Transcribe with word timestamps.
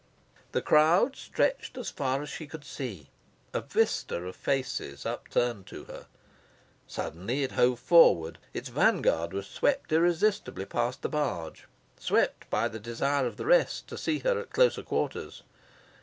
The 0.51 0.63
crowd 0.63 1.15
stretched 1.15 1.77
as 1.77 1.91
far 1.91 2.23
as 2.23 2.29
she 2.29 2.47
could 2.47 2.65
see 2.65 3.11
a 3.53 3.61
vista 3.61 4.15
of 4.23 4.35
faces 4.35 5.05
upturned 5.05 5.67
to 5.67 5.83
her. 5.83 6.07
Suddenly 6.87 7.43
it 7.43 7.51
hove 7.51 7.77
forward. 7.79 8.39
Its 8.51 8.69
vanguard 8.69 9.31
was 9.31 9.45
swept 9.45 9.91
irresistibly 9.91 10.65
past 10.65 11.03
the 11.03 11.09
barge 11.09 11.67
swept 11.99 12.49
by 12.49 12.67
the 12.67 12.79
desire 12.79 13.27
of 13.27 13.37
the 13.37 13.45
rest 13.45 13.85
to 13.89 13.95
see 13.99 14.17
her 14.17 14.39
at 14.39 14.49
closer 14.49 14.81
quarters. 14.81 15.43